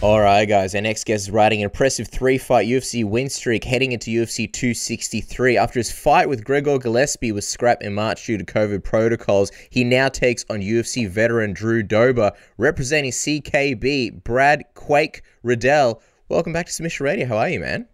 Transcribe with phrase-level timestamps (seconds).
[0.00, 0.76] All right, guys.
[0.76, 5.56] Our next guest is riding an impressive three-fight UFC win streak, heading into UFC 263.
[5.56, 9.82] After his fight with Gregor Gillespie was scrapped in March due to COVID protocols, he
[9.82, 14.22] now takes on UFC veteran Drew Dober, representing CKB.
[14.22, 16.00] Brad Quake Riddell.
[16.28, 17.26] Welcome back to Submission Radio.
[17.26, 17.88] How are you, man?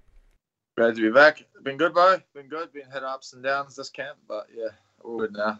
[0.77, 1.43] Glad to be back.
[1.63, 2.19] Been good, bro.
[2.35, 2.71] Been good.
[2.75, 4.69] Been had ups and downs this camp, but yeah,
[5.03, 5.59] all good now.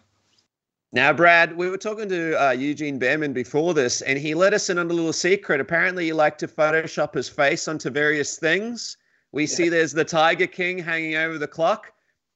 [0.95, 4.71] Now, Brad, we were talking to uh, Eugene Bareman before this, and he let us
[4.71, 5.61] in on a little secret.
[5.61, 8.97] Apparently, you like to Photoshop his face onto various things.
[9.33, 9.49] We yeah.
[9.49, 11.93] see there's the Tiger King hanging over the clock.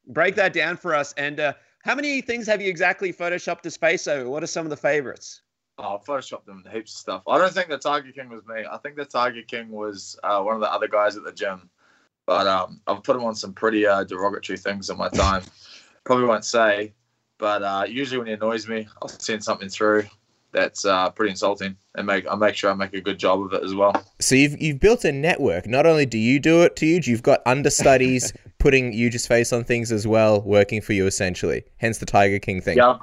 [0.09, 1.13] Break that down for us.
[1.13, 1.53] And uh,
[1.85, 4.29] how many things have you exactly Photoshopped his face over?
[4.29, 5.43] What are some of the favorites?
[5.79, 7.23] Oh, I photoshopped them heaps of stuff.
[7.29, 8.65] I don't think the Tiger King was me.
[8.69, 11.71] I think the Tiger King was uh, one of the other guys at the gym.
[12.27, 15.45] But um, I've put him on some pretty uh, derogatory things in my time.
[16.05, 16.93] Probably won't say,
[17.39, 20.05] but uh, usually when he annoys me, I'll send something through
[20.53, 23.53] that's uh, pretty insulting, and make I make sure I make a good job of
[23.53, 24.03] it as well.
[24.21, 25.67] So you've you've built a network.
[25.67, 29.65] Not only do you do it to you, you've got understudies putting Huge's face on
[29.65, 31.65] things as well, working for you essentially.
[31.77, 32.79] Hence the Tiger King thing.
[32.79, 32.99] Yeah,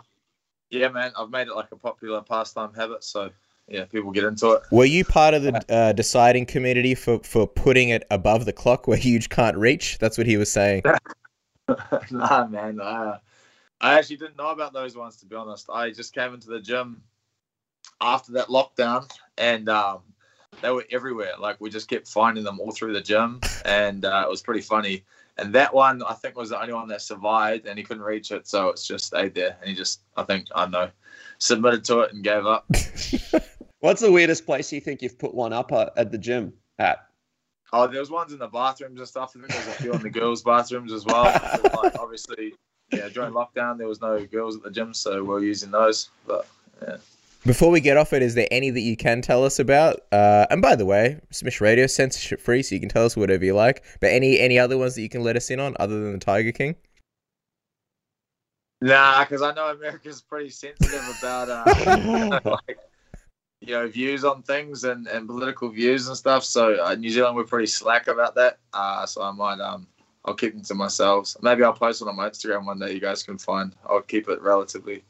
[0.70, 1.12] yeah, man.
[1.18, 3.30] I've made it like a popular pastime habit, so
[3.68, 4.64] yeah, people get into it.
[4.72, 8.88] Were you part of the uh, deciding committee for for putting it above the clock
[8.88, 9.98] where Huge can't reach?
[10.00, 10.84] That's what he was saying.
[12.12, 12.80] nah, man.
[12.80, 13.20] Uh,
[13.82, 15.70] I actually didn't know about those ones to be honest.
[15.70, 17.04] I just came into the gym
[18.02, 20.00] after that lockdown, and um,
[20.62, 21.34] they were everywhere.
[21.40, 24.62] Like we just kept finding them all through the gym, and uh, it was pretty
[24.62, 25.04] funny.
[25.38, 28.32] And that one, I think, was the only one that survived, and he couldn't reach
[28.32, 29.58] it, so it's just stayed there.
[29.60, 30.90] And he just, I think, I don't know,
[31.40, 32.66] submitted to it and gave up.
[33.80, 37.06] What's the weirdest place you think you've put one up at the gym at?
[37.74, 39.36] Oh, there was ones in the bathrooms and stuff.
[39.36, 41.24] I think there's a few in the girls' bathrooms as well.
[41.84, 42.54] like, obviously,
[42.98, 46.10] yeah, during lockdown there was no girls at the gym, so we are using those.
[46.26, 46.48] But
[46.82, 46.98] yeah.
[47.46, 50.02] Before we get off it, is there any that you can tell us about?
[50.12, 53.46] Uh, and by the way, Smish Radio censorship free, so you can tell us whatever
[53.46, 53.84] you like.
[54.02, 56.20] But any any other ones that you can let us in on other than the
[56.20, 56.76] Tiger King?
[58.82, 62.80] Nah, because I know America's pretty sensitive about uh, like,
[63.62, 66.44] you know views on things and, and political views and stuff.
[66.44, 68.58] So uh, New Zealand we're pretty slack about that.
[68.74, 69.88] Uh, so I might um
[70.26, 71.36] I'll keep them to myself.
[71.42, 72.94] Maybe I'll post one on my Instagram one day.
[72.94, 73.76] You guys can find.
[73.88, 75.04] I'll keep it relatively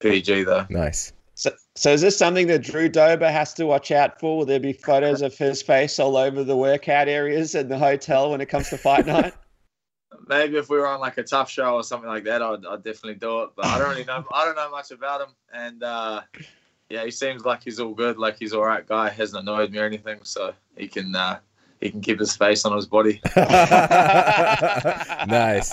[0.00, 0.66] PG though.
[0.70, 1.12] Nice.
[1.34, 4.38] So, so is this something that Drew Dober has to watch out for?
[4.38, 8.32] Will there be photos of his face all over the workout areas in the hotel
[8.32, 9.34] when it comes to fight night?
[10.26, 12.82] Maybe if we were on like a TUF show or something like that, I'd, I'd
[12.82, 13.50] definitely do it.
[13.54, 14.24] But I don't really know.
[14.34, 16.22] I don't know much about him, and uh,
[16.90, 18.18] yeah, he seems like he's all good.
[18.18, 19.08] Like he's all right guy.
[19.08, 21.38] Hasn't annoyed me or anything, so he can uh,
[21.80, 23.20] he can keep his face on his body.
[23.36, 23.46] nice,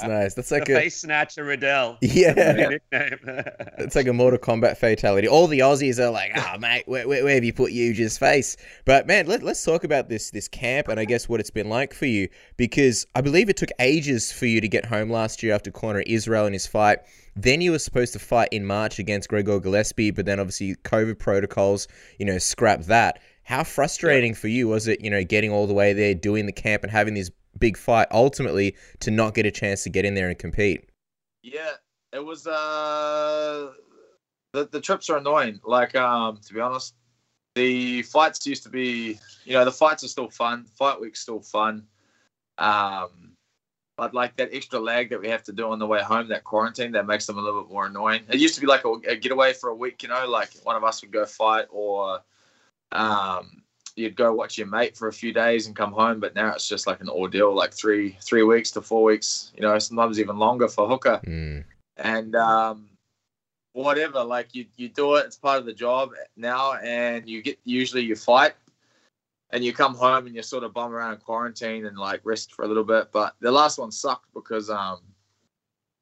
[0.03, 0.35] nice.
[0.35, 1.97] That's like the a face snatcher Riddell.
[2.01, 5.27] Yeah, it's like a Mortal Kombat fatality.
[5.27, 8.55] All the Aussies are like, "Oh, mate, where, where, where have you put Huge's face?"
[8.85, 11.69] But man, let, let's talk about this this camp and I guess what it's been
[11.69, 15.41] like for you because I believe it took ages for you to get home last
[15.41, 16.99] year after cornering Israel in his fight.
[17.35, 21.19] Then you were supposed to fight in March against Gregor Gillespie, but then obviously COVID
[21.19, 23.19] protocols, you know, scrapped that.
[23.45, 24.37] How frustrating yeah.
[24.37, 26.91] for you was it, you know, getting all the way there, doing the camp, and
[26.91, 30.37] having this big fight ultimately to not get a chance to get in there and
[30.37, 30.89] compete?
[31.43, 31.71] Yeah,
[32.11, 32.47] it was.
[32.47, 33.71] uh
[34.51, 35.59] the the trips are annoying.
[35.63, 36.95] Like, um, to be honest,
[37.53, 40.65] the fights used to be, you know, the fights are still fun.
[40.65, 41.85] Fight week's still fun.
[42.57, 43.33] Um,
[43.97, 46.43] but like that extra lag that we have to do on the way home, that
[46.43, 48.23] quarantine, that makes them a little bit more annoying.
[48.29, 50.75] It used to be like a, a getaway for a week, you know, like one
[50.75, 52.21] of us would go fight or
[52.91, 53.63] um,
[53.95, 56.67] you'd go watch your mate for a few days and come home, but now it's
[56.67, 60.37] just like an ordeal, like three three weeks to four weeks, you know, sometimes even
[60.37, 61.21] longer for Hooker.
[61.25, 61.63] Mm.
[61.97, 62.89] And um,
[63.73, 67.59] whatever, like you you do it, it's part of the job now, and you get
[67.63, 68.53] usually you fight.
[69.51, 72.53] And you come home and you sort of bum around in quarantine and like rest
[72.53, 73.11] for a little bit.
[73.13, 74.97] But the last one sucked because um,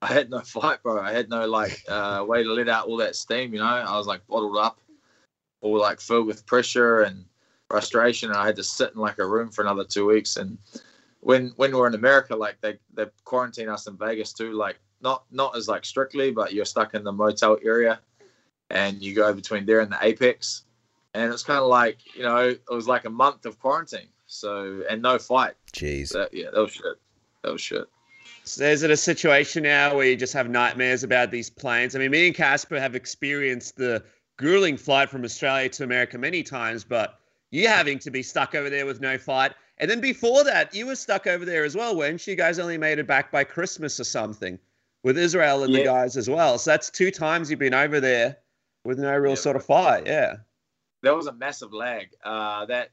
[0.02, 1.00] I had no fight, bro.
[1.00, 3.54] I had no like uh, way to let out all that steam.
[3.54, 4.80] You know, I was like bottled up
[5.64, 7.26] all like filled with pressure and
[7.70, 8.30] frustration.
[8.30, 10.38] And I had to sit in like a room for another two weeks.
[10.38, 10.58] And
[11.22, 15.24] when when we're in America, like they they quarantine us in Vegas too, like not
[15.32, 18.00] not as like strictly, but you're stuck in the motel area,
[18.70, 20.64] and you go between there and the Apex,
[21.14, 24.10] and it's kind of like you know it was like a month of quarantine.
[24.28, 25.54] So and no fight.
[25.74, 26.10] Jeez.
[26.10, 26.98] So, yeah, that was shit.
[27.44, 27.88] That was shit.
[28.46, 31.96] So is it a situation now where you just have nightmares about these planes?
[31.96, 34.04] I mean, me and Casper have experienced the
[34.38, 37.20] grueling flight from Australia to America many times, but
[37.52, 39.54] you having to be stuck over there with no fight.
[39.78, 42.36] And then before that, you were stuck over there as well, weren't you?
[42.36, 44.60] guys only made it back by Christmas or something
[45.04, 45.80] with Israel and yeah.
[45.80, 46.58] the guys as well.
[46.58, 48.38] So that's two times you've been over there
[48.86, 49.36] with no real yeah.
[49.36, 50.08] sort of fight.
[50.08, 50.38] Yeah.
[51.02, 52.10] There was a massive lag.
[52.24, 52.92] Uh, that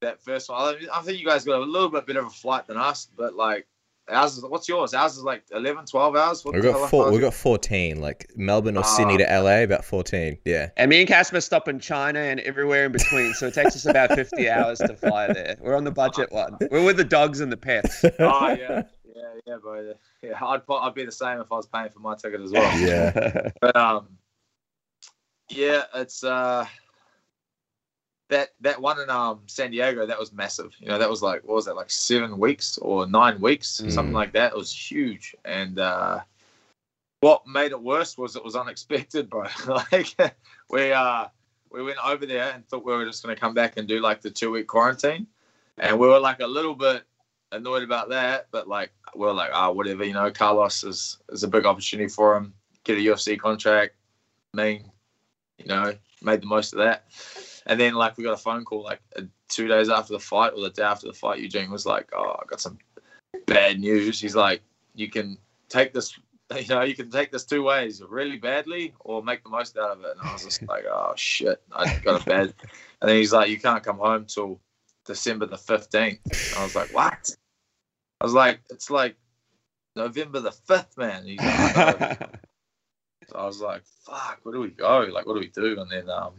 [0.00, 0.76] that first one.
[0.92, 3.34] I think you guys got a little bit better of a flight than us, but
[3.34, 3.66] like
[4.10, 4.94] ours is what's yours?
[4.94, 6.44] Ours is like 11, 12 hours.
[6.44, 7.10] What we got four.
[7.10, 8.00] We got fourteen.
[8.00, 10.38] Like Melbourne or uh, Sydney to LA, about fourteen.
[10.44, 10.70] Yeah.
[10.76, 13.86] And me and Casper stop in China and everywhere in between, so it takes us
[13.86, 15.56] about fifty hours to fly there.
[15.60, 16.56] We're on the budget one.
[16.70, 18.04] We're with the dogs and the pets.
[18.04, 19.94] oh yeah, yeah, yeah, bro.
[20.22, 22.78] Yeah, I'd I'd be the same if I was paying for my ticket as well.
[22.78, 23.50] Yeah.
[23.60, 24.08] but um,
[25.50, 26.66] yeah, it's uh
[28.28, 30.74] that that one in um San Diego that was massive.
[30.78, 33.90] You know, that was like what was that like seven weeks or nine weeks, mm.
[33.90, 34.52] something like that.
[34.52, 36.20] It was huge, and uh,
[37.20, 39.46] what made it worse was it was unexpected, bro.
[39.66, 40.14] like
[40.70, 41.26] we uh
[41.70, 44.00] we went over there and thought we were just going to come back and do
[44.00, 45.26] like the two week quarantine,
[45.78, 47.04] and we were like a little bit
[47.52, 50.30] annoyed about that, but like we are like ah oh, whatever, you know.
[50.30, 52.52] Carlos is is a big opportunity for him,
[52.84, 53.94] get a UFC contract.
[54.54, 54.90] I mean,
[55.58, 57.04] you know, made the most of that.
[57.68, 60.54] And then like we got a phone call like uh, two days after the fight
[60.56, 61.38] or the day after the fight.
[61.38, 62.78] Eugene was like, "Oh, I got some
[63.46, 64.62] bad news." He's like,
[64.94, 65.36] "You can
[65.68, 66.18] take this,
[66.56, 69.90] you know, you can take this two ways: really badly or make the most out
[69.90, 72.54] of it." And I was just like, "Oh shit, I got a bad."
[73.02, 74.58] and then he's like, "You can't come home till
[75.04, 76.20] December the fifteenth."
[76.56, 77.36] I was like, "What?"
[78.22, 79.14] I was like, "It's like
[79.94, 82.18] November the fifth, man." Like,
[83.28, 85.00] so I was like, "Fuck, where do we go?
[85.12, 86.32] Like, what do we do?" And then um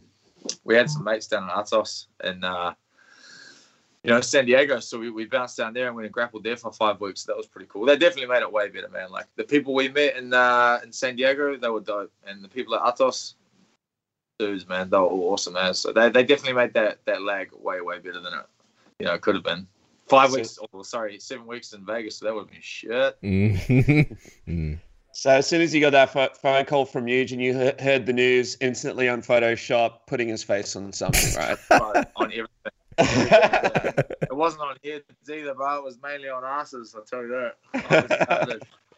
[0.63, 2.73] we had some mates down in Atos and uh,
[4.03, 6.57] you know San Diego, so we, we bounced down there and went and grappled there
[6.57, 7.21] for five weeks.
[7.21, 7.85] So that was pretty cool.
[7.85, 9.11] They definitely made it way better, man.
[9.11, 12.49] Like the people we met in uh, in San Diego, they were dope, and the
[12.49, 13.33] people at Atos,
[14.37, 15.73] dudes, man, they were all awesome, man.
[15.73, 18.45] So they, they definitely made that that lag way way better than it
[18.99, 19.67] you know could have been.
[20.07, 23.21] Five weeks, oh, sorry, seven weeks in Vegas, so that would have been shit.
[23.21, 24.73] Mm-hmm.
[25.11, 28.57] So as soon as you got that phone call from Eugene, you heard the news
[28.61, 31.57] instantly on Photoshop, putting his face on something, right?
[32.15, 32.47] on everything.
[32.99, 36.93] it wasn't on heads either, but it was mainly on asses.
[36.95, 38.61] I'll tell you that.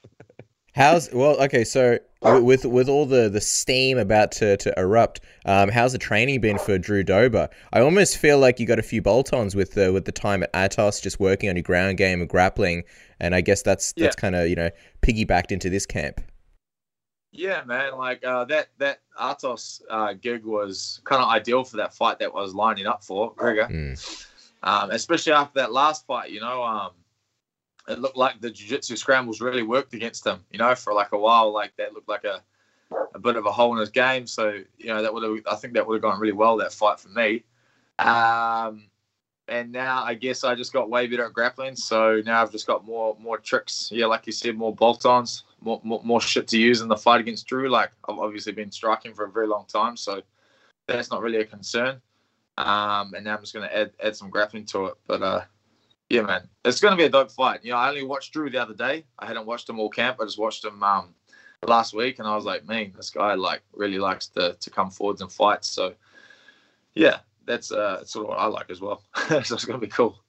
[0.73, 1.41] How's well?
[1.41, 5.97] Okay, so with with all the the steam about to to erupt, um, how's the
[5.97, 7.50] training been for Drew Dober?
[7.73, 10.53] I almost feel like you got a few bolt-ons with the with the time at
[10.53, 12.83] Atos, just working on your ground game and grappling,
[13.19, 14.21] and I guess that's that's yeah.
[14.21, 14.69] kind of you know
[15.01, 16.21] piggybacked into this camp.
[17.33, 17.97] Yeah, man.
[17.97, 22.29] Like uh, that that Atos uh, gig was kind of ideal for that fight that
[22.29, 24.25] I was lining up for Gregor, mm.
[24.63, 26.31] um, especially after that last fight.
[26.31, 26.91] You know, um,
[27.88, 30.44] it looked like the jiu-jitsu scrambles really worked against him.
[30.51, 32.42] You know, for like a while, like that looked like a
[33.13, 34.28] a bit of a hole in his game.
[34.28, 36.74] So you know that would have I think that would have gone really well that
[36.74, 37.44] fight for me.
[38.00, 38.89] Um,
[39.48, 41.75] and now I guess I just got way better at grappling.
[41.75, 43.89] So now I've just got more more tricks.
[43.92, 47.22] Yeah, like you said, more bolt-ons, more, more, more shit to use in the fight
[47.22, 47.69] against Drew.
[47.69, 50.22] Like I've obviously been striking for a very long time, so
[50.88, 52.01] that's not really a concern.
[52.57, 54.94] Um, and now I'm just going to add add some grappling to it.
[55.07, 55.42] But uh,
[56.11, 57.61] yeah, man, it's going to be a dope fight.
[57.63, 59.05] You know, I only watched Drew the other day.
[59.17, 60.17] I hadn't watched him all camp.
[60.19, 61.15] I just watched him um,
[61.65, 64.91] last week, and I was like, man, this guy like really likes to to come
[64.91, 65.63] forwards and fight.
[65.63, 65.93] So,
[66.95, 69.03] yeah, that's uh, sort of what I like as well.
[69.29, 70.21] so it's going to be cool.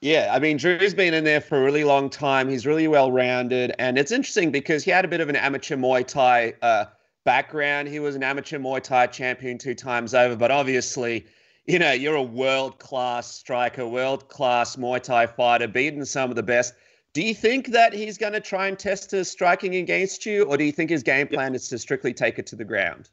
[0.00, 2.48] Yeah, I mean, Drew's been in there for a really long time.
[2.48, 5.76] He's really well rounded, and it's interesting because he had a bit of an amateur
[5.76, 6.86] Muay Thai uh,
[7.24, 7.86] background.
[7.86, 11.24] He was an amateur Muay Thai champion two times over, but obviously
[11.66, 16.36] you know, you're a world class striker, world class Muay Thai fighter, beating some of
[16.36, 16.74] the best.
[17.14, 20.56] Do you think that he's going to try and test his striking against you, or
[20.56, 23.08] do you think his game plan is to strictly take it to the ground?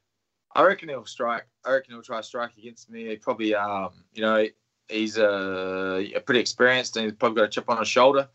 [0.53, 1.45] I reckon he'll strike.
[1.63, 3.07] I reckon he'll try to strike against me.
[3.07, 4.45] He probably, um, you know,
[4.89, 8.27] he's uh, pretty experienced and he's probably got a chip on his shoulder.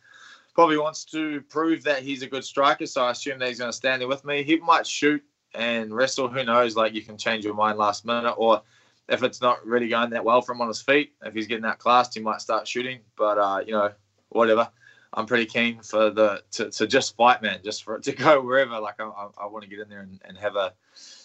[0.55, 3.71] Probably wants to prove that he's a good striker, so I assume that he's going
[3.71, 4.43] to stand there with me.
[4.43, 5.23] He might shoot
[5.55, 6.29] and wrestle.
[6.29, 6.77] Who knows?
[6.77, 8.63] Like you can change your mind last minute, or
[9.09, 11.63] if it's not really going that well for him on his feet, if he's getting
[11.63, 13.01] that classed, he might start shooting.
[13.17, 13.93] But uh, you know,
[14.31, 14.69] whatever.
[15.13, 17.61] I'm pretty keen for the to, to just fight, man.
[17.65, 18.79] Just for it to go wherever.
[18.81, 20.75] Like I, I, I want to get in there and, and have a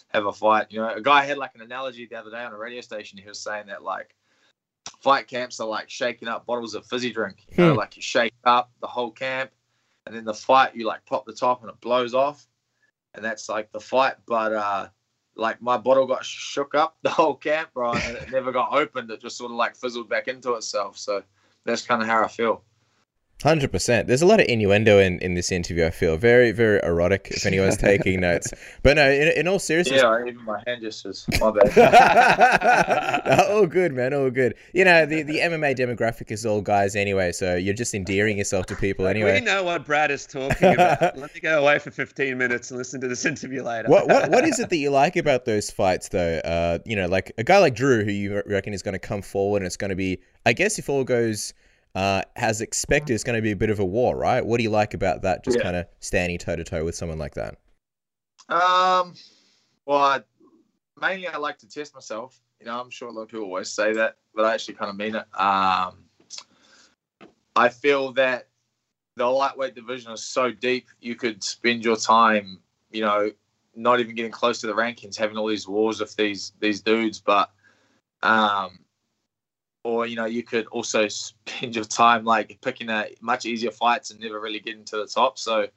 [0.08, 0.66] have a fight.
[0.70, 3.18] You know, a guy had like an analogy the other day on a radio station.
[3.18, 4.14] He was saying that like
[5.00, 7.44] fight camps are like shaking up bottles of fizzy drink.
[7.56, 7.78] You know, hmm.
[7.78, 9.50] like you shake up the whole camp,
[10.06, 12.46] and then the fight you like pop the top and it blows off,
[13.14, 14.14] and that's like the fight.
[14.26, 14.88] But uh,
[15.36, 19.10] like my bottle got shook up the whole camp, bro, and it never got opened.
[19.10, 20.98] It just sort of like fizzled back into itself.
[20.98, 21.22] So
[21.64, 22.62] that's kind of how I feel.
[23.42, 24.06] Hundred percent.
[24.06, 25.84] There's a lot of innuendo in, in this interview.
[25.84, 27.28] I feel very very erotic.
[27.30, 28.52] If anyone's taking notes,
[28.84, 31.26] but no, in, in all seriousness, yeah, even my hand gestures.
[31.40, 33.48] My bad.
[33.50, 34.14] all good, man.
[34.14, 34.54] All good.
[34.72, 38.66] You know, the, the MMA demographic is all guys anyway, so you're just endearing yourself
[38.66, 39.40] to people anyway.
[39.40, 41.00] We know what Brad is talking about.
[41.16, 43.88] Let me go away for 15 minutes and listen to this interview later.
[43.88, 46.38] what what what is it that you like about those fights, though?
[46.44, 49.20] Uh, you know, like a guy like Drew, who you reckon is going to come
[49.20, 51.54] forward and it's going to be, I guess, if all goes
[51.94, 54.44] uh, as expected, it's going to be a bit of a war, right?
[54.44, 55.44] What do you like about that?
[55.44, 55.64] Just Yeah.
[55.64, 57.58] kind of standing toe to toe with someone like that.
[58.48, 59.14] Um,
[59.86, 60.20] well, I,
[61.00, 62.40] mainly I like to test myself.
[62.60, 64.90] You know, I'm sure a lot of people always say that, but I actually kind
[64.90, 65.26] of mean it.
[65.38, 66.04] Um,
[67.56, 68.48] I feel that
[69.16, 73.30] the lightweight division is so deep, you could spend your time, you know,
[73.74, 77.20] not even getting close to the rankings, having all these wars with these these dudes,
[77.20, 77.50] but
[78.22, 78.78] um,
[79.84, 84.10] or you know, you could also spend your time like picking a much easier fights
[84.10, 85.38] and never really getting to the top.
[85.38, 85.68] So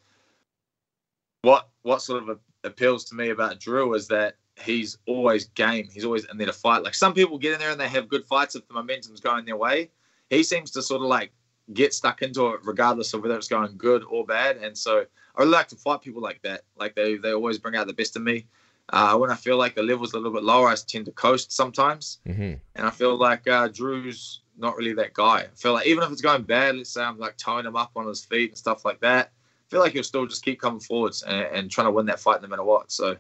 [1.42, 5.88] what what sort of appeals to me about Drew is that he's always game.
[5.92, 6.84] He's always in there to fight.
[6.84, 9.46] Like some people get in there and they have good fights if the momentum's going
[9.46, 9.92] their way.
[10.30, 11.32] He seems to sort of like
[11.74, 14.58] get stuck into it regardless of whether it's going good or bad.
[14.58, 16.62] And so I really like to fight people like that.
[16.76, 18.48] Like they they always bring out the best in me.
[18.90, 21.52] Uh, when I feel like the level's a little bit lower, I tend to coast
[21.52, 22.20] sometimes.
[22.26, 25.40] hmm And I feel like uh, Drew's not really that guy.
[25.40, 27.92] I feel like even if it's going bad, let's say I'm like towing him up
[27.96, 30.80] on his feet and stuff like that, I feel like he'll still just keep coming
[30.80, 32.92] forwards and, and trying to win that fight no matter what.
[32.92, 33.18] So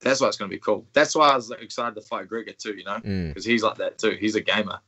[0.00, 0.86] that's why it's going to be cool.
[0.94, 3.28] That's why I was like, excited to fight Gregor too, you know, Mm.
[3.28, 4.16] because he's like that too.
[4.18, 4.80] He's a gamer.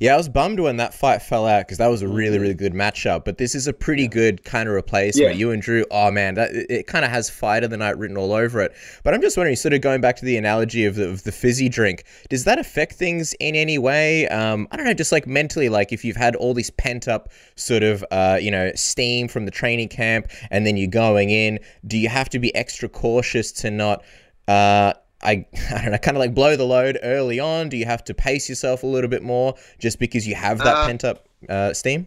[0.00, 2.54] Yeah, I was bummed when that fight fell out because that was a really, really
[2.54, 3.24] good matchup.
[3.24, 5.34] But this is a pretty good kind of replacement.
[5.34, 5.38] Yeah.
[5.38, 7.96] You and Drew, oh man, that it, it kind of has fight of the night
[7.96, 8.72] written all over it.
[9.04, 11.32] But I'm just wondering, sort of going back to the analogy of the, of the
[11.32, 14.28] fizzy drink, does that affect things in any way?
[14.28, 17.30] Um, I don't know, just like mentally, like if you've had all this pent up
[17.54, 21.60] sort of, uh, you know, steam from the training camp, and then you're going in,
[21.86, 24.02] do you have to be extra cautious to not?
[24.48, 27.68] Uh, I, I don't know, kind of like blow the load early on?
[27.68, 30.76] Do you have to pace yourself a little bit more just because you have that
[30.76, 32.06] Uh, pent up uh, steam?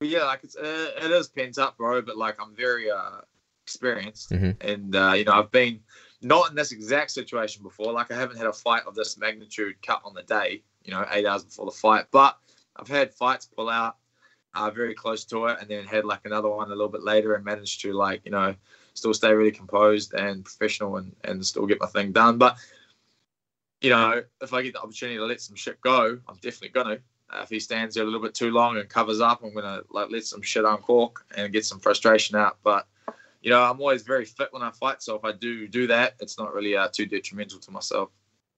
[0.00, 2.00] Yeah, like it's uh, it is pent up, bro.
[2.02, 3.20] But like I'm very uh,
[3.66, 4.56] experienced, Mhm.
[4.60, 5.80] and uh, you know I've been
[6.22, 7.92] not in this exact situation before.
[7.92, 11.04] Like I haven't had a fight of this magnitude cut on the day, you know,
[11.10, 12.06] eight hours before the fight.
[12.12, 12.38] But
[12.76, 13.96] I've had fights pull out
[14.54, 17.34] uh, very close to it, and then had like another one a little bit later,
[17.34, 18.54] and managed to like you know
[18.98, 22.38] still stay really composed and professional, and and still get my thing done.
[22.38, 22.56] But
[23.80, 26.98] you know, if I get the opportunity to let some shit go, I'm definitely gonna.
[27.30, 29.82] Uh, if he stands there a little bit too long and covers up, I'm gonna
[29.90, 32.58] like let some shit uncork and get some frustration out.
[32.62, 32.86] But
[33.42, 36.14] you know, I'm always very fit when I fight, so if I do do that,
[36.20, 38.10] it's not really uh, too detrimental to myself.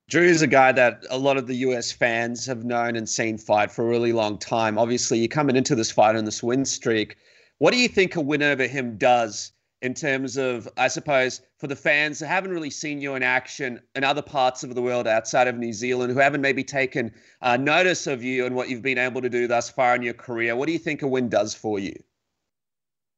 [0.09, 3.38] Drew is a guy that a lot of the US fans have known and seen
[3.38, 4.76] fight for a really long time.
[4.76, 7.16] Obviously, you're coming into this fight on this win streak.
[7.59, 11.66] What do you think a win over him does in terms of, I suppose, for
[11.66, 15.06] the fans that haven't really seen you in action in other parts of the world
[15.06, 18.82] outside of New Zealand, who haven't maybe taken uh, notice of you and what you've
[18.82, 20.54] been able to do thus far in your career?
[20.54, 21.94] What do you think a win does for you?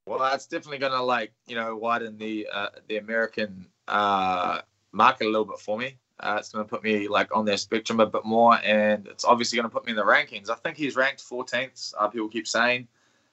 [0.07, 5.31] Well, that's definitely gonna like you know widen the uh, the American uh, market a
[5.31, 5.97] little bit for me.
[6.19, 9.57] Uh, it's gonna put me like on their spectrum a bit more, and it's obviously
[9.57, 10.51] gonna put me in the rankings.
[10.51, 11.95] I think he's ranked 14th.
[11.97, 12.89] Uh, people keep saying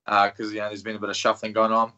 [0.05, 1.91] because you know there's been a bit of shuffling going on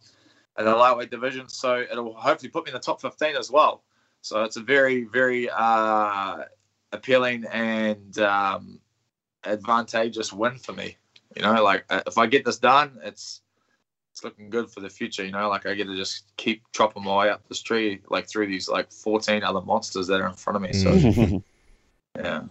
[0.58, 3.84] in the lightweight division, so it'll hopefully put me in the top 15 as well.
[4.22, 6.44] So it's a very very uh,
[6.92, 8.80] appealing and um,
[9.46, 10.98] advantageous win for me.
[11.36, 13.42] You know, like uh, if I get this done, it's
[14.12, 15.24] it's looking good for the future.
[15.24, 18.28] You know, like I get to just keep chopping my way up this tree, like
[18.28, 20.74] through these like 14 other monsters that are in front of me.
[20.74, 21.44] So Mm.
[22.18, 22.44] yeah,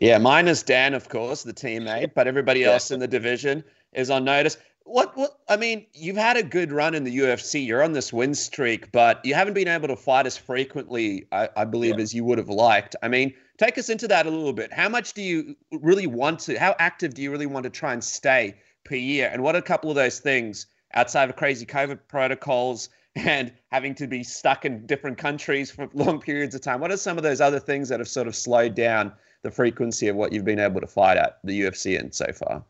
[0.00, 2.72] Yeah, minus Dan, of course, the teammate, but everybody Yeah.
[2.72, 4.56] else in the division is on notice.
[4.84, 5.38] What, what?
[5.48, 7.66] I mean, you've had a good run in the UFC.
[7.66, 11.48] You're on this win streak, but you haven't been able to fight as frequently, I,
[11.56, 12.02] I believe, Yeah.
[12.02, 12.94] as you would have liked.
[13.02, 14.72] I mean, take us into that a little bit.
[14.72, 16.58] How much do you really want to?
[16.58, 19.30] How active do you really want to try and stay per year?
[19.32, 23.94] And what are a couple of those things outside of crazy COVID protocols and having
[23.94, 26.80] to be stuck in different countries for long periods of time?
[26.80, 29.12] What are some of those other things that have sort of slowed down
[29.42, 32.64] the frequency of what you've been able to fight at the UFC in so far?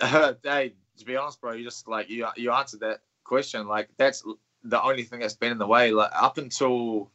[0.44, 3.66] hey, to be honest, bro, you just like you you answered that question.
[3.66, 4.24] Like that's
[4.62, 5.90] the only thing that's been in the way.
[5.90, 7.10] Like up until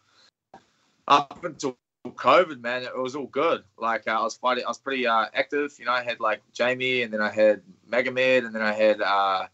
[1.08, 3.64] up until COVID, man, it was all good.
[3.78, 5.76] Like uh, I was fighting, I was pretty uh, active.
[5.80, 9.02] You know, I had like Jamie, and then I had Magomed, and then I had
[9.02, 9.48] uh,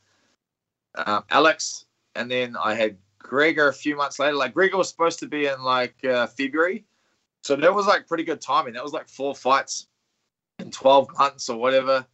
[0.96, 4.36] um, Alex, and then I had Gregor a few months later.
[4.36, 6.86] Like Gregor was supposed to be in like uh, February,
[7.41, 8.74] so that was like pretty good timing.
[8.74, 9.88] That was like four fights
[10.60, 12.05] in twelve months or whatever.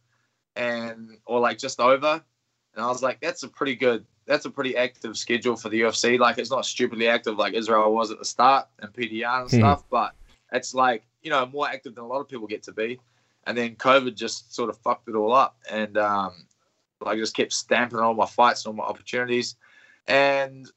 [0.56, 2.22] And or like just over.
[2.74, 5.82] And I was like, that's a pretty good, that's a pretty active schedule for the
[5.82, 6.18] UFC.
[6.18, 9.56] Like it's not stupidly active like Israel was at the start and PDR and Hmm.
[9.56, 10.14] stuff, but
[10.52, 12.98] it's like you know more active than a lot of people get to be.
[13.44, 16.46] And then COVID just sort of fucked it all up, and um,
[17.00, 19.56] like just kept stamping on all my fights and all my opportunities.
[20.06, 20.70] And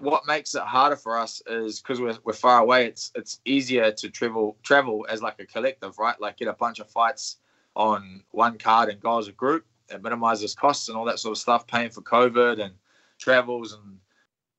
[0.00, 2.86] what makes it harder for us is because we're, we're far away.
[2.86, 6.20] It's it's easier to travel travel as like a collective, right?
[6.20, 7.36] Like get a bunch of fights
[7.74, 9.64] on one card and go as a group.
[9.88, 12.74] It minimizes costs and all that sort of stuff, paying for COVID and
[13.18, 13.98] travels and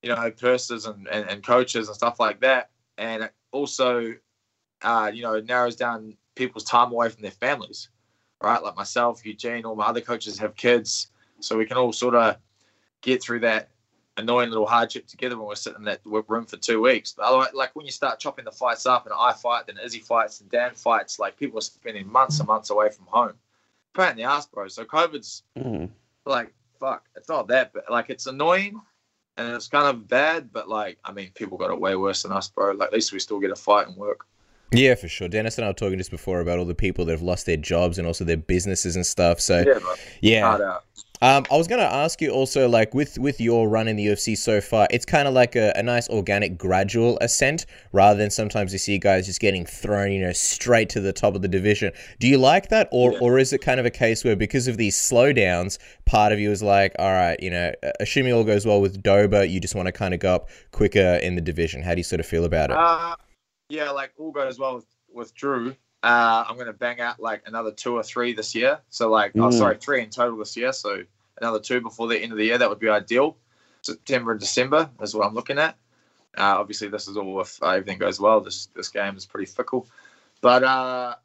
[0.01, 2.69] you know purses and, and, and coaches and stuff like that.
[2.97, 4.15] And it also,
[4.81, 7.89] uh, you know, narrows down people's time away from their families,
[8.41, 8.61] right?
[8.61, 12.37] Like myself, Eugene, all my other coaches have kids, so we can all sort of
[13.01, 13.69] get through that
[14.19, 17.13] annoying little hardship together when we're sitting in that room for two weeks.
[17.15, 19.99] But otherwise, like when you start chopping the fights up, and I fight, then Izzy
[19.99, 23.33] fights, and Dan fights, like people are spending months and months away from home.
[23.95, 24.67] Pain in the ass, bro.
[24.67, 25.89] So COVID's Mm.
[26.25, 28.79] like, fuck, it's not that, but like it's annoying
[29.37, 32.31] and it's kind of bad, but like, I mean, people got it way worse than
[32.31, 32.71] us, bro.
[32.71, 34.25] Like, at least we still get a fight and work.
[34.71, 35.27] Yeah, for sure.
[35.27, 37.57] Dennis and I were talking just before about all the people that have lost their
[37.57, 39.39] jobs and also their businesses and stuff.
[39.39, 39.63] So
[40.21, 40.77] Yeah, yeah,
[41.21, 44.35] Um, I was gonna ask you also, like with with your run in the UFC
[44.37, 48.71] so far, it's kind of like a, a nice organic, gradual ascent, rather than sometimes
[48.71, 51.91] you see guys just getting thrown, you know, straight to the top of the division.
[52.19, 53.19] Do you like that, or Yeah.
[53.21, 56.51] or is it kind of a case where because of these slowdowns, part of you
[56.51, 59.87] is like, all right, you know, assuming all goes well with Dober, you just want
[59.87, 61.81] to kind of go up quicker in the division.
[61.81, 62.77] How do you sort of feel about it?
[62.77, 63.15] Uh,
[63.69, 65.75] yeah, like all goes well with, with Drew.
[66.01, 68.79] Uh, I'm gonna bang out like another two or three this year.
[68.89, 69.53] So like, oh Mm.
[69.57, 70.73] sorry, three in total this year.
[70.73, 71.03] So
[71.39, 72.57] another two before the end of the year.
[72.57, 73.37] That would be ideal.
[73.81, 75.75] September and December is what I'm looking at.
[76.37, 78.39] Uh, obviously, this is all if uh, everything goes well.
[78.41, 79.87] This this game is pretty fickle,
[80.41, 81.15] but uh,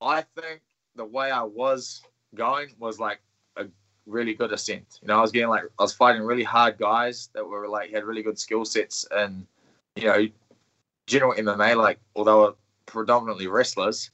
[0.00, 0.62] I think
[0.94, 2.02] the way I was
[2.34, 3.20] going was like
[3.56, 3.66] a
[4.06, 5.00] really good ascent.
[5.02, 7.90] You know, I was getting like I was fighting really hard guys that were like
[7.90, 9.46] had really good skill sets and
[9.96, 10.26] you know
[11.06, 11.76] general MMA.
[11.76, 14.10] Like although predominantly wrestlers,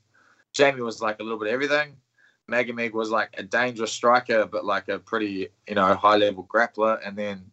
[0.52, 1.96] Jamie was like a little bit of everything.
[2.50, 7.00] Magomed was like a dangerous striker, but like a pretty you know high level grappler,
[7.04, 7.50] and then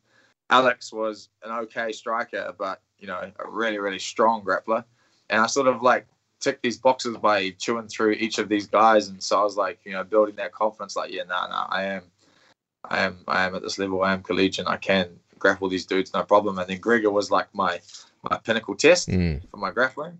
[0.49, 4.83] Alex was an okay striker, but you know a really really strong grappler.
[5.29, 6.07] And I sort of like
[6.39, 9.79] ticked these boxes by chewing through each of these guys, and so I was like
[9.85, 10.95] you know building that confidence.
[10.95, 12.03] Like yeah, nah, nah, I am,
[12.83, 14.03] I am, I am at this level.
[14.03, 14.67] I am collegiate.
[14.67, 16.59] I can grapple these dudes, no problem.
[16.59, 17.79] And then Gregor was like my
[18.29, 19.41] my pinnacle test Mm.
[19.49, 20.19] for my grappling.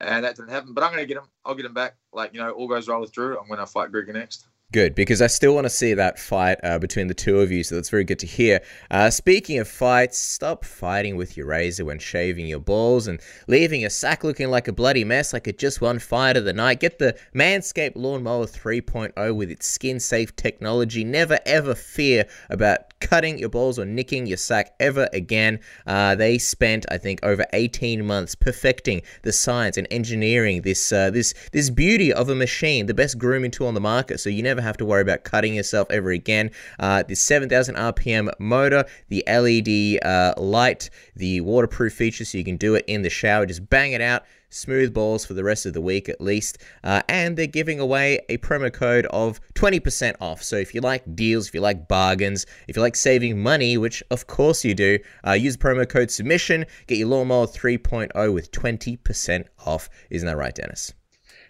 [0.00, 1.24] And that didn't happen, but I'm gonna get him.
[1.44, 1.96] I'll get him back.
[2.12, 3.38] Like you know, all goes well with Drew.
[3.38, 4.46] I'm gonna fight Gregor next.
[4.72, 7.62] Good, because I still want to see that fight uh, between the two of you,
[7.62, 8.60] so that's very good to hear.
[8.90, 13.82] Uh, speaking of fights, stop fighting with your razor when shaving your balls and leaving
[13.82, 16.80] your sack looking like a bloody mess like it just won fight of the night.
[16.80, 21.04] Get the Manscaped Lawnmower 3.0 with its skin safe technology.
[21.04, 25.60] Never ever fear about cutting your balls or nicking your sack ever again.
[25.86, 31.10] Uh, they spent, I think, over 18 months perfecting the science and engineering this uh,
[31.10, 34.18] this this beauty of a machine, the best grooming tool on the market.
[34.18, 36.50] So you never have to worry about cutting yourself ever again.
[36.78, 42.56] Uh, the 7,000 RPM motor, the LED uh, light, the waterproof feature, so you can
[42.56, 43.46] do it in the shower.
[43.46, 46.58] Just bang it out smooth balls for the rest of the week at least.
[46.82, 50.42] Uh, and they're giving away a promo code of 20% off.
[50.42, 54.02] So if you like deals, if you like bargains, if you like saving money, which
[54.10, 59.44] of course you do, uh, use promo code submission, get your lawnmower 3.0 with 20%
[59.64, 59.88] off.
[60.10, 60.94] Isn't that right, Dennis?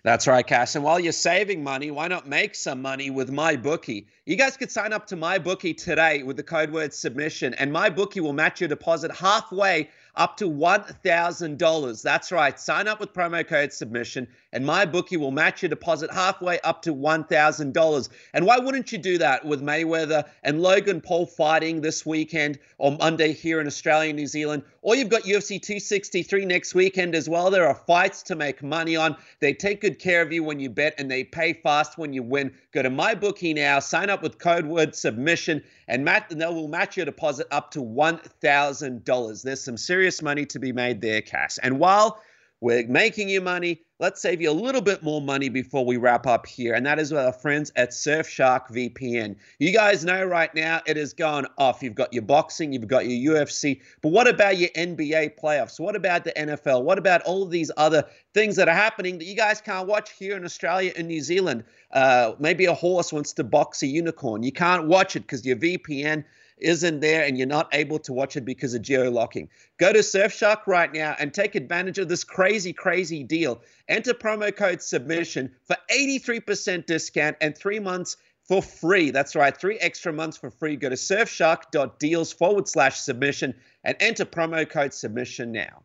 [0.06, 0.76] That's right, Cass.
[0.76, 4.06] And while you're saving money, why not make some money with MyBookie?
[4.24, 8.20] You guys could sign up to MyBookie today with the code word submission, and MyBookie
[8.20, 12.02] will match your deposit halfway up to $1,000.
[12.02, 12.60] That's right.
[12.60, 16.94] Sign up with promo code submission, and MyBookie will match your deposit halfway up to
[16.94, 18.08] $1,000.
[18.32, 22.92] And why wouldn't you do that with Mayweather and Logan Paul fighting this weekend or
[22.92, 24.62] Monday here in Australia and New Zealand?
[24.80, 27.50] Or you've got UFC 263 next weekend as well.
[27.50, 29.16] There are fights to make money on.
[29.40, 32.22] They take good care of you when you bet, and they pay fast when you
[32.22, 32.54] win.
[32.72, 36.68] Go to MyBookie now, sign up with code word submission, and Matt, and they will
[36.68, 39.42] match your deposit up to $1,000.
[39.42, 41.58] There's some serious money to be made there, Cass.
[41.58, 42.22] And while
[42.62, 46.26] we're making you money, let's save you a little bit more money before we wrap
[46.26, 46.74] up here.
[46.74, 49.37] And that is with our friends at Surfshark VPN.
[49.59, 51.82] You guys know right now it is going off.
[51.82, 55.80] You've got your boxing, you've got your UFC, but what about your NBA playoffs?
[55.80, 56.82] What about the NFL?
[56.82, 58.04] What about all of these other
[58.35, 61.64] things that are happening that you guys can't watch here in Australia and New Zealand?
[61.90, 64.42] Uh, maybe a horse wants to box a unicorn.
[64.42, 66.24] You can't watch it because your VPN
[66.58, 69.48] isn't there and you're not able to watch it because of geo-locking.
[69.78, 73.60] Go to Surfshark right now and take advantage of this crazy, crazy deal.
[73.88, 78.16] Enter promo code submission for 83% discount and three months
[78.46, 79.10] for free.
[79.10, 80.76] That's right, three extra months for free.
[80.76, 85.82] Go to surfshark.deals forward slash submission and enter promo code submission now.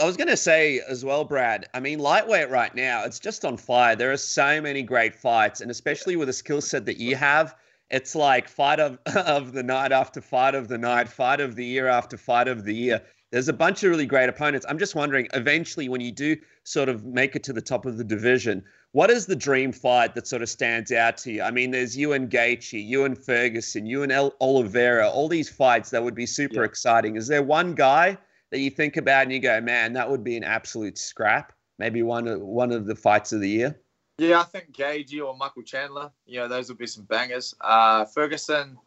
[0.00, 1.66] I was going to say as well, Brad.
[1.72, 3.94] I mean, lightweight right now, it's just on fire.
[3.94, 7.54] There are so many great fights, and especially with the skill set that you have,
[7.94, 11.64] it's like fight of, of the night after fight of the night, fight of the
[11.64, 13.00] year after fight of the year.
[13.30, 14.66] There's a bunch of really great opponents.
[14.68, 17.96] I'm just wondering, eventually, when you do sort of make it to the top of
[17.96, 21.42] the division, what is the dream fight that sort of stands out to you?
[21.42, 25.48] I mean, there's you and Gaethje, you and Ferguson, you and El- Oliveira, all these
[25.48, 26.66] fights that would be super yeah.
[26.66, 27.16] exciting.
[27.16, 28.18] Is there one guy
[28.50, 31.52] that you think about and you go, man, that would be an absolute scrap?
[31.78, 33.80] Maybe one of one of the fights of the year.
[34.18, 36.10] Yeah, I think Gaethje or Michael Chandler.
[36.26, 37.54] You know, those would be some bangers.
[37.60, 38.78] Uh, Ferguson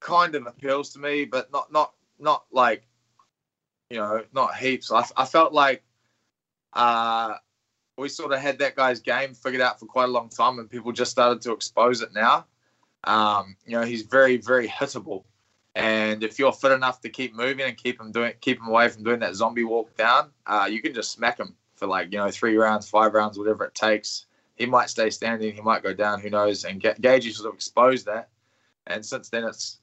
[0.00, 2.84] kind of appeals to me, but not not not like
[3.92, 4.90] you know, not heaps.
[4.90, 5.84] I, I felt like
[6.72, 7.34] uh,
[7.98, 10.68] we sort of had that guy's game figured out for quite a long time, and
[10.68, 12.46] people just started to expose it now.
[13.04, 15.24] Um, you know, he's very, very hittable,
[15.74, 18.88] and if you're fit enough to keep moving and keep him doing, keep him away
[18.88, 22.18] from doing that zombie walk down, uh, you can just smack him for like you
[22.18, 24.24] know three rounds, five rounds, whatever it takes.
[24.56, 26.64] He might stay standing, he might go down, who knows?
[26.64, 28.28] And Gaethje sort of exposed that,
[28.86, 29.78] and since then it's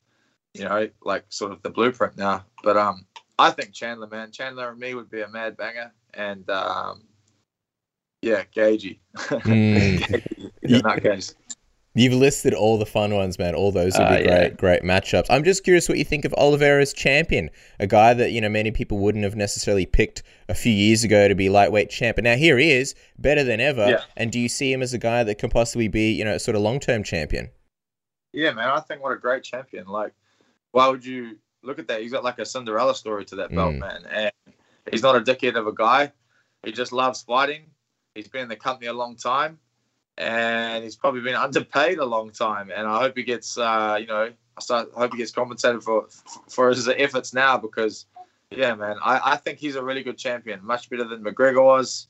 [0.53, 2.45] you know like sort of the blueprint now.
[2.63, 3.05] But um,
[3.37, 7.03] I think Chandler, man, Chandler and me would be a mad banger, and um,
[8.21, 8.99] yeah, Gaethje.
[9.29, 10.21] Mm.
[10.63, 11.35] in that case.
[11.99, 13.55] You've listed all the fun ones, man.
[13.55, 14.49] All those would be uh, great, yeah.
[14.49, 15.25] great matchups.
[15.29, 18.71] I'm just curious what you think of Oliveira's champion, a guy that you know many
[18.71, 22.35] people wouldn't have necessarily picked a few years ago to be lightweight champ, and now
[22.35, 23.89] here he is, better than ever.
[23.89, 24.03] Yeah.
[24.15, 26.55] And do you see him as a guy that can possibly be, you know, sort
[26.55, 27.49] of long term champion?
[28.33, 28.69] Yeah, man.
[28.69, 29.87] I think what a great champion.
[29.87, 30.13] Like,
[30.71, 32.01] why would you look at that.
[32.01, 33.79] He's got like a Cinderella story to that belt, mm.
[33.79, 34.05] man.
[34.11, 34.31] And
[34.91, 36.11] he's not a dickhead of a guy.
[36.63, 37.63] He just loves fighting.
[38.15, 39.59] He's been in the company a long time,
[40.19, 42.71] and he's probably been underpaid a long time.
[42.75, 45.81] And I hope he gets, uh, you know, I, start, I hope he gets compensated
[45.81, 46.07] for
[46.47, 48.05] for his efforts now because,
[48.51, 52.07] yeah, man, I, I think he's a really good champion, much better than McGregor was.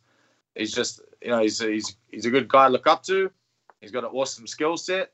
[0.56, 3.32] He's just, you know, he's he's he's a good guy to look up to.
[3.80, 5.14] He's got an awesome skill set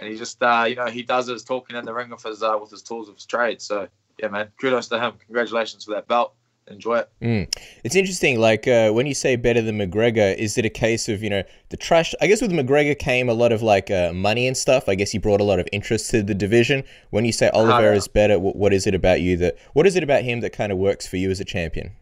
[0.00, 2.42] and he just uh, you know he does his talking in the ring with his
[2.42, 3.60] uh, with his tools of his trade.
[3.60, 5.12] So yeah, man, kudos to him.
[5.26, 6.34] Congratulations for that belt.
[6.70, 7.10] Enjoy it.
[7.20, 7.52] Mm.
[7.82, 8.38] It's interesting.
[8.38, 11.42] Like uh, when you say better than McGregor, is it a case of you know
[11.70, 12.14] the trash?
[12.20, 14.88] I guess with McGregor came a lot of like uh, money and stuff.
[14.88, 16.84] I guess he brought a lot of interest to the division.
[17.10, 19.56] When you say Oliveira is better, what is it about you that?
[19.72, 21.92] What is it about him that kind of works for you as a champion?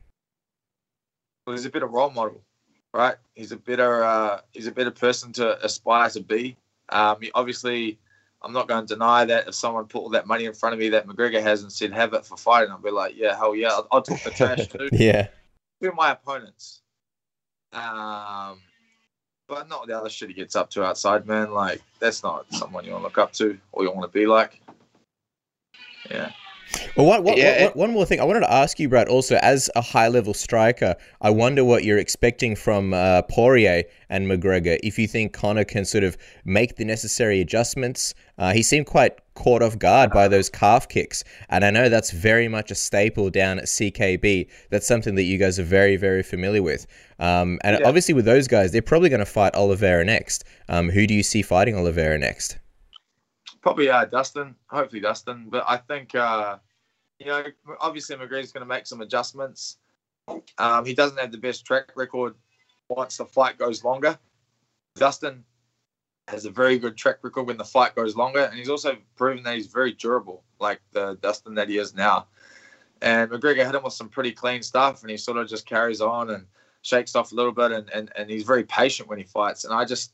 [1.46, 2.42] Well, he's a better role model,
[2.92, 3.16] right?
[3.34, 6.56] He's a better uh, he's a better person to aspire to be.
[6.90, 7.98] Um, obviously,
[8.42, 10.78] I'm not going to deny that if someone put all that money in front of
[10.78, 13.54] me that McGregor has and said have it for fighting, I'll be like, yeah, hell
[13.54, 14.88] yeah, I'll, I'll talk the trash too.
[14.92, 15.28] yeah.
[15.82, 16.82] To my opponents.
[17.72, 18.60] Um,
[19.48, 21.52] but not the other shit he gets up to outside, man.
[21.52, 24.26] Like that's not someone you want to look up to or you want to be
[24.26, 24.60] like.
[26.10, 26.30] Yeah.
[26.96, 29.08] Well, what, what, yeah, what, one more thing I wanted to ask you, Brad.
[29.08, 34.78] Also, as a high-level striker, I wonder what you're expecting from uh, Poirier and McGregor.
[34.82, 39.18] If you think Conor can sort of make the necessary adjustments, uh, he seemed quite
[39.34, 43.30] caught off guard by those calf kicks, and I know that's very much a staple
[43.30, 44.48] down at CKB.
[44.70, 46.86] That's something that you guys are very, very familiar with.
[47.18, 47.86] Um, and yeah.
[47.86, 50.44] obviously, with those guys, they're probably going to fight Oliveira next.
[50.68, 52.58] Um, who do you see fighting Oliveira next?
[53.60, 54.54] Probably uh, Dustin.
[54.68, 55.46] Hopefully Dustin.
[55.48, 56.58] But I think uh,
[57.18, 57.44] you know,
[57.80, 59.78] obviously McGregor's going to make some adjustments.
[60.58, 62.34] Um, he doesn't have the best track record
[62.88, 64.18] once the fight goes longer.
[64.94, 65.44] Dustin
[66.28, 69.42] has a very good track record when the fight goes longer, and he's also proven
[69.44, 72.26] that he's very durable, like the Dustin that he is now.
[73.00, 76.00] And McGregor hit him with some pretty clean stuff, and he sort of just carries
[76.00, 76.44] on and
[76.82, 79.64] shakes off a little bit, and, and, and he's very patient when he fights.
[79.64, 80.12] And I just,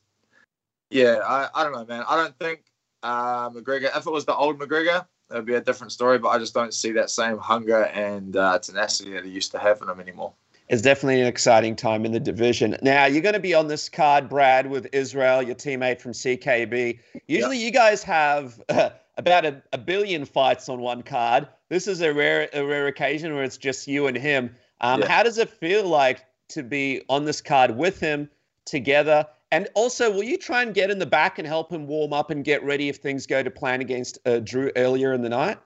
[0.89, 2.05] yeah, I, I don't know, man.
[2.07, 2.63] I don't think
[3.03, 3.95] uh, McGregor.
[3.95, 6.17] If it was the old McGregor, it would be a different story.
[6.17, 9.59] But I just don't see that same hunger and uh, tenacity that he used to
[9.59, 10.33] have in him anymore.
[10.67, 12.75] It's definitely an exciting time in the division.
[12.81, 16.99] Now you're going to be on this card, Brad, with Israel, your teammate from CKB.
[17.27, 17.65] Usually, yep.
[17.65, 21.47] you guys have uh, about a, a, billion fights on one card.
[21.69, 24.55] This is a rare, a rare occasion where it's just you and him.
[24.81, 25.07] Um, yeah.
[25.07, 28.29] How does it feel like to be on this card with him
[28.65, 29.27] together?
[29.55, 32.29] And also, will you try and get in the back and help him warm up
[32.29, 35.57] and get ready if things go to plan against uh, Drew earlier in the night?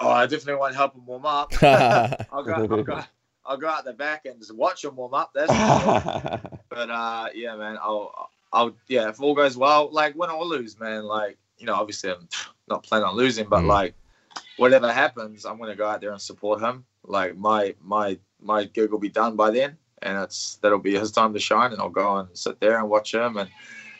[0.00, 1.52] Oh, I definitely want to help him warm up.
[1.62, 3.04] I'll, go, I'll, go,
[3.46, 5.30] I'll go out the back and just watch him warm up.
[5.32, 5.52] That's
[6.68, 7.78] but uh, yeah, man.
[7.80, 9.08] I'll, I'll, yeah.
[9.08, 11.04] If all goes well, like win or lose, man.
[11.04, 12.28] Like you know, obviously I'm
[12.68, 13.68] not planning on losing, but Mm.
[13.68, 13.94] like
[14.56, 16.84] whatever happens, I'm gonna go out there and support him.
[17.04, 21.10] Like my my my gig will be done by then, and it's that'll be his
[21.12, 23.48] time to shine, and I'll go and sit there and watch him and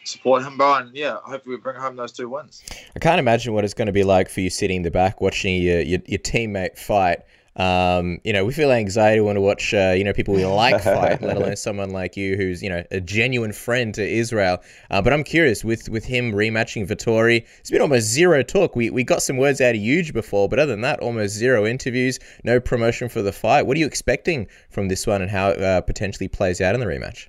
[0.05, 0.75] support him, bro.
[0.75, 2.63] And yeah, hopefully we bring home those two wins.
[2.95, 5.21] I can't imagine what it's going to be like for you sitting in the back
[5.21, 7.21] watching your your, your teammate fight.
[7.57, 10.83] Um, you know, we feel anxiety when we watch, uh, you know, people we like
[10.85, 14.59] fight, let alone someone like you who's, you know, a genuine friend to Israel.
[14.91, 17.45] Uh, but I'm curious with with him rematching Vettori.
[17.59, 18.77] It's been almost zero talk.
[18.77, 21.67] We we got some words out of Huge before, but other than that, almost zero
[21.67, 23.67] interviews, no promotion for the fight.
[23.67, 26.81] What are you expecting from this one and how it uh, potentially plays out in
[26.81, 27.29] the rematch?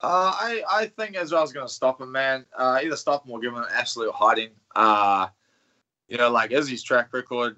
[0.00, 2.44] Uh, I, I think Israel's going to stop him, man.
[2.56, 4.50] Uh, either stop him or give him an absolute hiding.
[4.74, 5.28] Uh,
[6.08, 7.56] you know, like Izzy's track record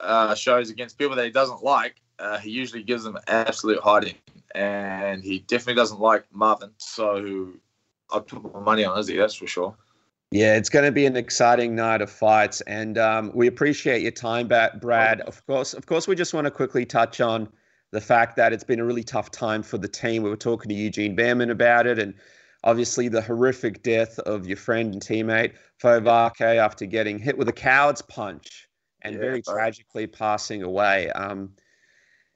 [0.00, 4.14] uh, shows against people that he doesn't like, uh, he usually gives them absolute hiding.
[4.54, 6.70] And he definitely doesn't like Marvin.
[6.78, 7.50] So
[8.12, 9.76] I'd put my money on Izzy, that's for sure.
[10.30, 14.10] Yeah, it's going to be an exciting night of fights, and um, we appreciate your
[14.10, 15.20] time, Brad.
[15.20, 17.48] Of course, of course, we just want to quickly touch on
[17.92, 20.24] the fact that it's been a really tough time for the team.
[20.24, 22.14] We were talking to Eugene Bareman about it, and
[22.64, 27.48] obviously the horrific death of your friend and teammate Fau Vake after getting hit with
[27.48, 28.63] a coward's punch
[29.04, 29.54] and Yeah, very bro.
[29.54, 31.10] tragically passing away.
[31.10, 31.54] Um,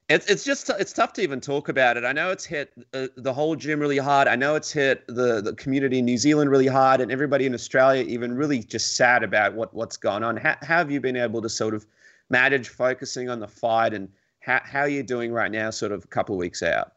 [0.07, 2.03] it's it's just it's tough to even talk about it.
[2.05, 4.27] I know it's hit uh, the whole gym really hard.
[4.27, 7.53] I know it's hit the the community in New Zealand really hard, and everybody in
[7.53, 10.37] Australia even really just sad about what what's gone on.
[10.37, 11.85] How, how have you been able to sort of
[12.29, 16.03] manage focusing on the fight, and how how are you doing right now, sort of
[16.05, 16.93] a couple of weeks out?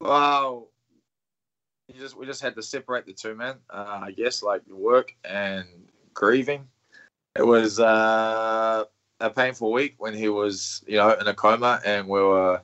[0.00, 0.68] Wow.
[1.88, 3.56] you just we just had to separate the two, man.
[3.68, 5.66] Uh, I guess like work and
[6.14, 6.68] grieving.
[7.36, 8.84] It was uh,
[9.20, 12.60] a painful week when he was, you know, in a coma, and we were,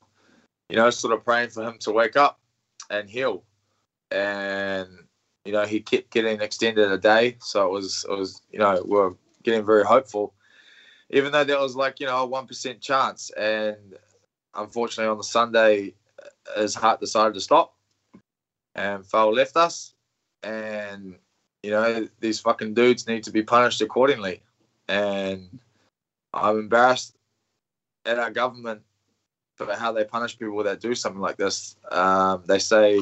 [0.69, 2.39] you know, sort of praying for him to wake up
[2.89, 3.43] and heal.
[4.11, 4.87] And
[5.45, 8.81] you know, he kept getting extended a day, so it was, it was, you know,
[8.83, 10.33] we we're getting very hopeful,
[11.09, 13.29] even though there was like, you know, a one percent chance.
[13.31, 13.95] And
[14.53, 15.93] unfortunately, on the Sunday,
[16.57, 17.77] his heart decided to stop
[18.75, 19.93] and Fau left us.
[20.43, 21.15] And,
[21.63, 24.41] you know, these fucking dudes need to be punished accordingly.
[24.87, 25.59] And
[26.33, 27.15] I'm embarrassed
[28.05, 28.81] at our government
[29.55, 31.75] for how they punish people that do something like this.
[31.91, 32.95] Um, they say,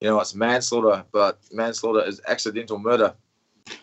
[0.00, 3.14] you know, it's manslaughter, but manslaughter is accidental murder.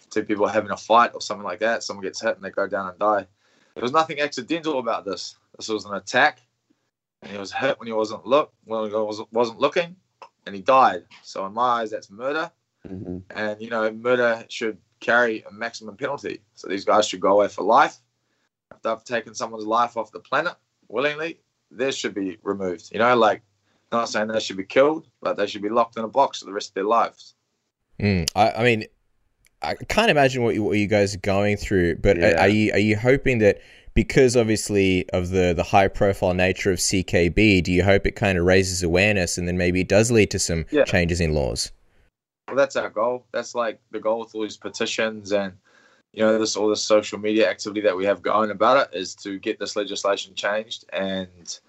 [0.10, 2.68] Two people having a fight or something like that, someone gets hit and they go
[2.68, 3.26] down and die.
[3.74, 5.36] There was nothing accidental about this.
[5.58, 6.42] This was an attack
[7.24, 9.96] and he was hit when he wasn't look when he wasn't, wasn't looking,
[10.46, 11.04] and he died.
[11.24, 12.52] So in my eyes, that's murder,
[12.86, 13.20] Mm-hmm.
[13.30, 16.42] and you know, murder should carry a maximum penalty.
[16.56, 17.98] So these guys should go away for life.
[18.74, 20.56] If they've taken someone's life off the planet
[20.88, 21.40] willingly,
[21.70, 22.90] this should be removed.
[22.92, 23.42] You know, like
[23.92, 26.46] not saying they should be killed, but they should be locked in a box for
[26.46, 27.36] the rest of their lives.
[28.00, 28.86] Mm, I, I mean,
[29.62, 31.98] I can't imagine what you, what you guys are going through.
[31.98, 33.62] But are, are you are you hoping that
[33.94, 38.38] because obviously of the the high profile nature of CKB, do you hope it kind
[38.38, 40.84] of raises awareness and then maybe it does lead to some Yeah.
[40.86, 41.72] changes in laws?
[42.48, 43.26] Well, that's our goal.
[43.32, 45.54] That's like the goal with all these petitions and
[46.14, 49.16] you know this all this social media activity that we have going about it is
[49.16, 51.60] to get this legislation changed and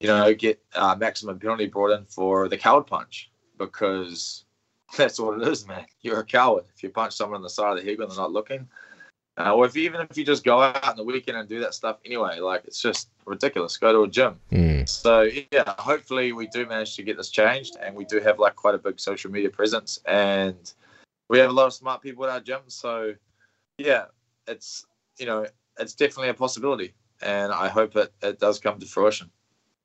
[0.00, 4.44] you know get uh, maximum penalty brought in for the coward punch because
[4.96, 5.84] that's what it is, man.
[6.02, 8.16] You're a coward if you punch someone on the side of the head when they're
[8.16, 8.68] not looking.
[9.38, 11.72] Uh, or if even if you just go out on the weekend and do that
[11.72, 13.76] stuff anyway, like it's just ridiculous.
[13.76, 14.34] Go to a gym.
[14.50, 14.88] Mm.
[14.88, 18.56] So yeah, hopefully we do manage to get this changed, and we do have like
[18.56, 20.72] quite a big social media presence, and
[21.28, 22.62] we have a lot of smart people at our gym.
[22.66, 23.14] So
[23.78, 24.06] yeah,
[24.48, 24.84] it's
[25.18, 25.46] you know
[25.78, 29.30] it's definitely a possibility, and I hope it, it does come to fruition.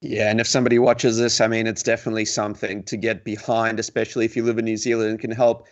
[0.01, 4.25] Yeah, and if somebody watches this, I mean, it's definitely something to get behind, especially
[4.25, 5.65] if you live in New Zealand and can help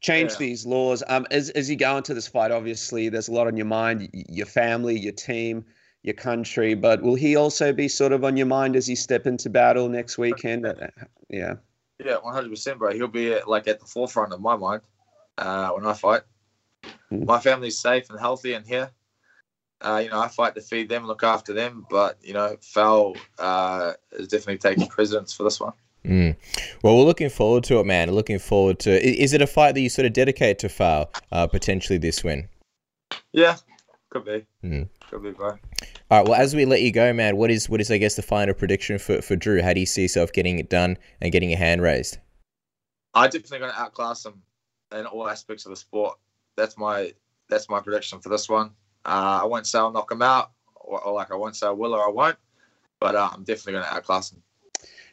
[0.00, 0.38] change Yeah.
[0.38, 1.02] these laws.
[1.08, 4.08] Um, as as you go into this fight, obviously, there's a lot on your mind,
[4.12, 5.64] your family, your team,
[6.02, 6.74] your country.
[6.74, 9.88] But will he also be sort of on your mind as you step into battle
[9.88, 10.66] next weekend?
[10.66, 10.74] Uh,
[11.28, 11.54] Yeah.
[12.02, 12.92] Yeah, one hundred percent, bro.
[12.92, 14.80] He'll be at, like at the forefront of my mind
[15.36, 16.22] uh, when I fight.
[17.12, 17.26] Mm.
[17.26, 18.90] My family's safe and healthy and here.
[19.82, 23.14] Uh, you know, I fight to feed them, look after them, but you know, Fau
[23.38, 25.72] uh, is definitely taking precedence for this one.
[26.04, 26.36] Mm.
[26.82, 28.10] Well, we're looking forward to it, man.
[28.10, 28.90] Looking forward to.
[28.90, 31.08] Is it a fight that you sort of dedicate to Fau?
[31.30, 32.48] Uh, potentially this win.
[33.32, 33.56] Yeah,
[34.10, 34.46] could be.
[34.64, 34.88] Mm.
[35.10, 35.50] Could be, bro.
[35.50, 35.58] All
[36.10, 36.28] right.
[36.28, 38.54] Well, as we let you go, man, what is what is I guess the final
[38.54, 39.62] prediction for for Drew?
[39.62, 42.18] How do you see yourself getting it done and getting your hand raised?
[43.14, 44.42] I definitely going to outclass him
[44.92, 46.18] in all aspects of the sport.
[46.56, 47.12] That's my
[47.48, 48.70] that's my prediction for this one.
[49.04, 51.70] Uh, I won't say I'll knock him out, or, or like I won't say I
[51.70, 52.36] will or I won't,
[53.00, 54.42] but uh, I'm definitely going to outclass him.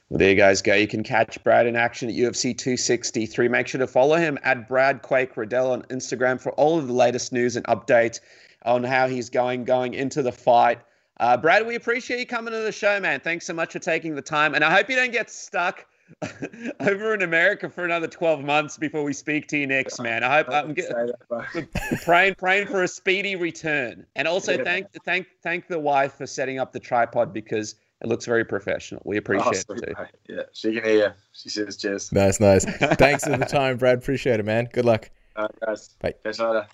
[0.09, 0.73] Well, there you guys go.
[0.73, 3.49] You can catch Brad in action at UFC 263.
[3.49, 6.93] Make sure to follow him at Brad Quake Riddell on Instagram for all of the
[6.93, 8.21] latest news and updates
[8.63, 10.79] on how he's going going into the fight.
[11.19, 13.19] Uh, Brad, we appreciate you coming to the show, man.
[13.19, 15.85] Thanks so much for taking the time, and I hope you don't get stuck
[16.79, 20.23] over in America for another 12 months before we speak to you next, man.
[20.23, 20.89] I hope I'm get,
[22.05, 24.05] praying praying for a speedy return.
[24.15, 24.63] And also yeah.
[24.63, 29.01] thank thank thank the wife for setting up the tripod because it looks very professional.
[29.05, 30.33] We appreciate oh, it too.
[30.35, 31.09] Yeah, she can hear you.
[31.31, 32.11] She says cheers.
[32.11, 32.65] Nice, nice.
[32.95, 33.97] Thanks for the time, Brad.
[33.97, 34.69] Appreciate it, man.
[34.71, 35.09] Good luck.
[35.35, 35.89] All right, guys.
[35.99, 36.13] Bye.
[36.23, 36.67] Catch you later.